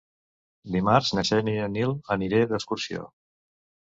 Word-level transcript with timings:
Dimarts 0.75 1.11
na 1.17 1.23
Xènia 1.29 1.59
i 1.59 1.67
en 1.67 1.75
Nil 1.77 1.93
aniré 2.17 2.39
d'excursió. 2.53 3.05